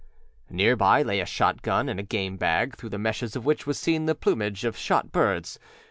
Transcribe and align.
Near 0.49 0.75
by 0.75 1.03
lay 1.03 1.19
a 1.19 1.27
shotgun 1.27 1.87
and 1.87 1.99
a 1.99 2.01
game 2.01 2.35
bag 2.35 2.75
through 2.75 2.89
the 2.89 2.97
meshes 2.97 3.35
of 3.35 3.45
which 3.45 3.67
was 3.67 3.77
seen 3.77 4.07
the 4.07 4.15
plumage 4.15 4.65
of 4.65 4.75
shot 4.75 5.11
birds. 5.11 5.59